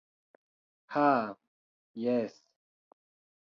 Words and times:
Ha, 0.95 1.11
jes. 2.07 2.41